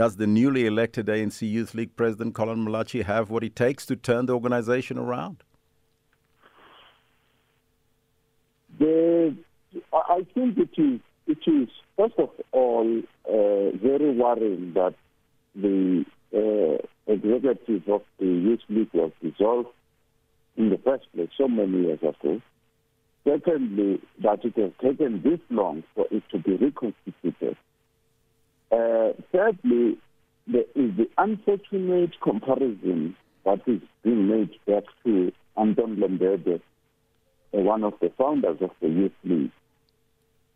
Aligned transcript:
Does 0.00 0.16
the 0.16 0.26
newly 0.26 0.64
elected 0.64 1.08
ANC 1.08 1.42
Youth 1.42 1.74
League 1.74 1.94
President 1.94 2.34
Collen 2.34 2.66
Malatji 2.66 3.04
have 3.04 3.28
what 3.28 3.44
it 3.44 3.54
takes 3.54 3.84
to 3.84 3.96
turn 3.96 4.24
the 4.24 4.32
organization 4.32 4.96
around? 4.96 5.42
The, 8.78 9.36
I 9.92 10.26
think 10.32 10.56
it 10.56 10.70
is, 10.80 11.00
it 11.26 11.46
is 11.46 11.68
first 11.98 12.14
of 12.16 12.30
all 12.52 13.02
uh, 13.28 13.76
very 13.76 14.16
worrying 14.16 14.72
that 14.72 14.94
the 15.54 16.06
uh, 16.34 17.12
executive 17.12 17.86
of 17.86 18.00
the 18.18 18.24
Youth 18.24 18.60
League 18.70 18.94
was 18.94 19.12
dissolved 19.22 19.68
in 20.56 20.70
the 20.70 20.78
first 20.78 21.12
place 21.14 21.28
so 21.36 21.46
many 21.46 21.88
years 21.88 22.00
ago. 22.00 22.40
Secondly, 23.28 24.00
that 24.22 24.42
it 24.46 24.56
has 24.56 24.72
taken 24.80 25.20
this 25.22 25.40
long 25.50 25.84
for 25.94 26.06
it 26.10 26.22
to 26.30 26.38
be 26.38 26.56
reconstituted. 26.56 27.58
Uh, 28.70 29.12
thirdly, 29.32 29.98
there 30.46 30.64
is 30.74 30.96
the 30.96 31.08
unfortunate 31.18 32.12
comparison 32.20 33.16
that 33.44 33.60
is 33.66 33.80
being 34.02 34.28
made 34.28 34.50
back 34.66 34.84
to 35.04 35.32
Anton 35.56 35.96
Lembede, 35.96 36.60
uh, 37.52 37.58
one 37.58 37.84
of 37.84 37.94
the 38.00 38.12
founders 38.16 38.58
of 38.60 38.70
the 38.80 38.88
Youth 38.88 39.12
League, 39.24 39.50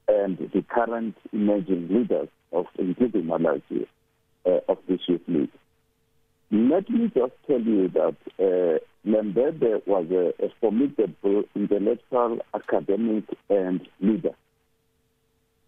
and 0.09 0.39
the 0.39 0.63
current 0.69 1.17
emerging 1.33 1.89
leaders 1.89 2.29
of 2.53 2.67
including 2.79 3.25
Malatji 3.25 3.87
uh, 4.47 4.61
of 4.69 4.79
this 4.89 5.01
Youth 5.07 5.23
League. 5.27 5.51
Let 6.51 6.89
me 6.89 7.11
just 7.13 7.33
tell 7.47 7.61
you 7.61 7.89
that 7.89 8.17
uh, 8.39 8.79
Lembede 9.09 9.87
was 9.87 10.07
a, 10.11 10.45
a 10.45 10.51
formidable 10.61 11.45
intellectual, 11.55 12.39
academic, 12.55 13.25
and 13.51 13.81
leader. 14.01 14.35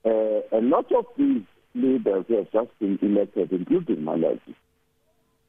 Uh, 0.04 0.42
a 0.52 0.60
lot 0.60 0.92
of 0.92 1.06
these 1.18 1.42
leaders 1.77 2.25
who 2.29 2.37
have 2.37 2.51
just 2.53 2.79
been 2.79 2.98
elected, 3.03 3.53
including 3.53 3.97
Malatji, 3.98 4.55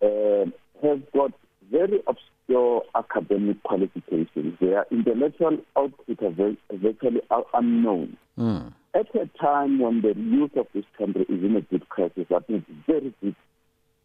uh, 0.01 0.49
have 0.85 1.11
got 1.11 1.31
very 1.71 2.01
obscure 2.07 2.83
academic 2.95 3.61
qualifications. 3.63 4.57
Their 4.59 4.85
intellectual 4.91 5.57
output 5.77 6.23
are 6.23 6.55
virtually 6.71 7.21
unknown. 7.53 8.17
Mm. 8.37 8.73
At 8.93 9.13
a 9.15 9.29
time 9.39 9.79
when 9.79 10.01
the 10.01 10.13
youth 10.15 10.55
of 10.55 10.67
this 10.73 10.85
country 10.97 11.23
is 11.23 11.43
in 11.43 11.55
a 11.55 11.61
deep 11.61 11.87
crisis, 11.89 12.25
that 12.29 12.49
needs 12.49 12.65
very 12.87 13.13
deep 13.21 13.35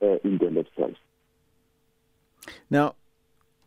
uh, 0.02 0.16
intellectuals. 0.24 0.96
Now, 2.68 2.94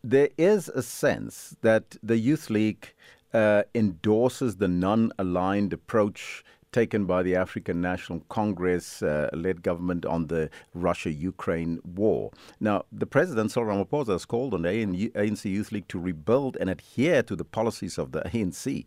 there 0.03 0.29
is 0.37 0.69
a 0.69 0.83
sense 0.83 1.55
that 1.61 1.97
the 2.03 2.17
Youth 2.17 2.49
League 2.49 2.93
uh, 3.33 3.63
endorses 3.73 4.57
the 4.57 4.67
non 4.67 5.11
aligned 5.17 5.73
approach 5.73 6.43
taken 6.75 7.05
by 7.05 7.23
the 7.23 7.37
African 7.37 7.79
National 7.79 8.19
Congress 8.27 9.01
uh, 9.01 9.29
led 9.31 9.63
government 9.63 10.05
on 10.05 10.27
the 10.27 10.49
Russia 10.73 11.09
Ukraine 11.09 11.79
war. 11.95 12.31
Now, 12.59 12.83
the 12.91 13.05
President, 13.05 13.51
Cyril 13.51 13.85
Ramaphosa, 13.85 14.11
has 14.11 14.25
called 14.25 14.53
on 14.53 14.63
the 14.63 15.09
ANC 15.15 15.45
Youth 15.45 15.71
League 15.71 15.87
to 15.87 15.97
rebuild 15.97 16.57
and 16.57 16.69
adhere 16.69 17.23
to 17.23 17.33
the 17.37 17.45
policies 17.45 17.97
of 17.97 18.11
the 18.11 18.23
ANC. 18.23 18.85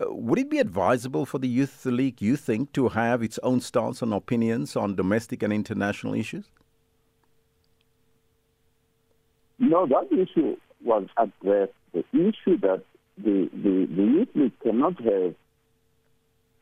Uh, 0.00 0.12
would 0.12 0.40
it 0.40 0.50
be 0.50 0.58
advisable 0.58 1.24
for 1.24 1.38
the 1.38 1.46
Youth 1.46 1.86
League, 1.86 2.20
you 2.20 2.34
think, 2.34 2.72
to 2.72 2.88
have 2.88 3.22
its 3.22 3.38
own 3.44 3.60
stance 3.60 4.02
and 4.02 4.12
opinions 4.12 4.74
on 4.74 4.96
domestic 4.96 5.44
and 5.44 5.52
international 5.52 6.14
issues? 6.14 6.46
No, 9.60 9.86
that 9.86 10.08
issue 10.10 10.56
was 10.82 11.06
addressed. 11.16 11.72
The 11.92 12.04
issue 12.14 12.58
that 12.66 12.82
the, 13.16 13.48
the, 13.52 13.86
the 13.94 14.02
Youth 14.02 14.28
League 14.34 14.58
cannot 14.60 15.00
have 15.04 15.36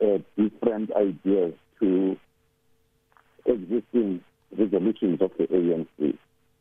uh, 0.01 0.17
different 0.37 0.91
ideas 0.93 1.53
to 1.79 2.17
existing 3.45 4.21
resolutions 4.57 5.21
of 5.21 5.31
the 5.37 5.47
ANC 5.47 6.17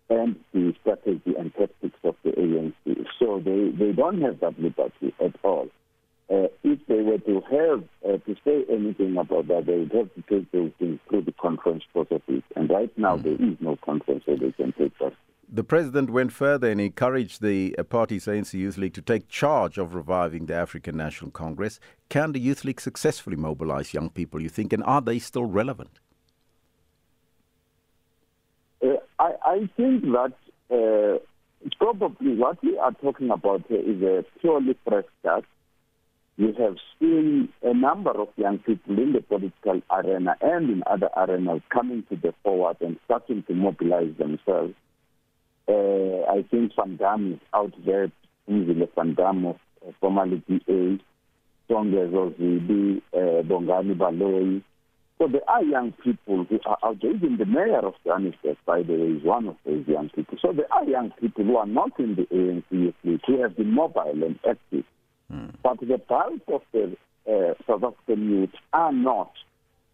and 0.09 0.37
the 0.53 0.75
strategy 0.81 1.35
and 1.37 1.53
tactics 1.55 1.99
of 2.05 2.15
the 2.23 2.31
ANC. 2.31 3.07
So 3.19 3.41
they, 3.45 3.71
they 3.77 3.93
don't 3.93 4.21
have 4.23 4.41
that 4.41 4.59
liberty 4.59 5.15
at 5.21 5.35
all. 5.43 5.69
Uh, 6.29 6.49
if 6.65 6.79
they 6.89 7.03
were 7.03 7.19
to 7.19 7.41
have 7.51 7.85
uh, 8.05 8.19
to 8.27 8.35
say 8.45 8.65
anything 8.69 9.17
about 9.17 9.47
that, 9.47 9.67
they 9.67 9.79
would 9.79 9.93
have 9.93 10.15
to 10.15 10.23
take 10.29 10.51
those 10.51 10.73
things 10.79 10.99
through 11.09 11.23
the 11.23 11.33
conference 11.33 11.85
processes. 11.93 12.43
And 12.57 12.69
right 12.69 12.91
now, 12.99 13.17
mm. 13.17 13.23
there 13.23 13.35
is 13.35 13.57
no 13.61 13.77
conference 13.85 14.25
where 14.27 14.37
they 14.37 14.51
can 14.53 14.73
take 14.73 14.99
that 14.99 15.13
the 15.57 15.65
president 15.65 16.11
went 16.11 16.33
further 16.33 16.71
and 16.71 16.81
encouraged 16.81 17.41
the 17.41 17.75
uh, 17.79 17.83
party's 17.83 18.27
ANC 18.27 18.53
Youth 18.53 18.77
League 18.77 18.93
to 18.93 19.01
take 19.01 19.29
charge 19.29 19.79
of 19.79 19.95
reviving 19.95 20.47
the 20.47 20.55
African 20.55 20.99
National 20.99 21.31
Congress. 21.31 21.81
Can 22.11 22.33
the 22.33 22.39
Youth 22.39 22.63
League 22.63 22.81
successfully 22.81 23.37
mobilize 23.37 23.95
young 23.95 24.11
people, 24.11 24.43
you 24.43 24.51
think, 24.51 24.75
and 24.75 24.85
are 24.85 25.01
they 25.01 25.19
still 25.19 25.47
relevant? 25.47 25.99
Uh, 28.85 28.97
I, 29.19 29.33
I, 29.47 29.71
think 29.79 30.03
that 30.03 30.35
uh, 30.71 31.19
probably 31.79 32.37
what 32.37 32.63
we 32.63 32.77
are 32.77 32.93
talking 32.93 33.31
about 33.31 33.65
here 33.67 33.81
is 33.81 34.03
a 34.03 34.25
purely 34.41 34.77
fresh 34.87 35.07
start. 35.21 35.47
We 36.37 36.53
have 36.59 36.77
seen 37.01 37.49
a 37.63 37.73
number 37.73 38.11
of 38.11 38.29
young 38.37 38.59
people 38.59 38.99
in 38.99 39.15
the 39.15 39.23
political 39.23 39.81
arena 39.91 40.37
and 40.43 40.69
in 40.69 40.83
other 40.87 41.09
arenas 41.17 41.63
coming 41.71 42.05
to 42.11 42.17
the 42.17 42.35
forward 42.43 42.77
and 42.83 42.99
starting 43.07 43.43
to 43.45 43.55
mobilize 43.55 44.13
themselves. 44.19 44.75
Uh, 45.69 46.23
I 46.31 46.45
think 46.51 46.73
Van 46.77 47.33
is 47.33 47.41
out 47.55 47.73
there, 47.85 48.11
Phumzile 48.49 48.89
Van 48.95 49.15
Damme, 49.15 49.47
uh, 49.47 49.91
formerly 50.01 50.43
DA, 50.49 50.99
Songezo 51.69 52.35
Zibi, 52.39 53.03
uh, 53.13 53.43
Bongani 53.43 53.97
Baloyi. 53.97 54.63
So 55.19 55.27
there 55.29 55.49
are 55.49 55.63
young 55.63 55.93
people 56.05 56.45
who 56.45 56.61
are 56.67 56.79
out 56.85 56.99
there. 57.01 57.13
Even 57.13 57.39
the 57.39 57.47
mayor 57.47 57.79
of 57.79 57.95
Johannesburg, 58.05 58.59
by 58.67 58.83
the 58.83 58.93
way, 58.93 59.17
is 59.17 59.25
one 59.25 59.49
of 59.49 59.57
those 59.65 59.85
young 59.89 60.11
people. 60.11 60.39
So 60.41 60.53
there 60.53 60.71
are 60.73 60.85
young 60.85 61.11
people 61.21 61.45
who 61.45 61.57
are 61.57 61.67
not 61.67 61.99
in 61.99 62.17
the 62.17 62.25
ANC 62.25 62.95
fleet, 63.01 63.21
who 63.27 63.43
have 63.43 63.57
been 63.57 63.73
mobile 63.73 64.23
and 64.23 64.39
active. 64.49 64.85
Mm. 65.33 65.55
But 65.63 65.81
the 65.81 65.99
bulk 65.99 66.43
of 66.49 66.63
the 66.73 66.97
uh, 67.27 67.55
South 67.67 67.83
African 67.83 68.31
youth 68.31 68.51
are 68.73 68.93
not 68.93 69.33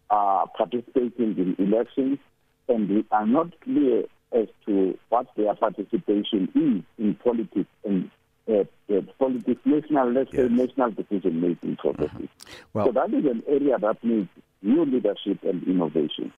uh, 0.09 0.45
participating 0.57 1.37
in 1.37 1.55
elections 1.57 2.19
and 2.67 2.89
we 2.89 3.05
are 3.11 3.25
not 3.25 3.59
clear 3.61 4.03
as 4.33 4.47
to 4.65 4.97
what 5.09 5.27
their 5.35 5.53
participation 5.55 6.49
is 6.55 7.05
in 7.05 7.15
politics 7.15 7.69
and 7.83 8.09
uh, 8.49 8.63
uh, 8.93 9.01
politics, 9.19 9.61
national, 9.63 10.11
let's 10.11 10.33
yes. 10.33 10.47
say 10.47 10.53
national 10.53 10.91
decision 10.91 11.39
making 11.39 11.77
processes. 11.77 12.11
Mm-hmm. 12.11 12.63
Well, 12.73 12.87
so 12.87 12.91
that 12.91 13.13
is 13.13 13.25
an 13.25 13.43
area 13.47 13.77
that 13.79 14.03
needs 14.03 14.27
new 14.61 14.85
leadership 14.85 15.39
and 15.43 15.63
innovation. 15.63 16.33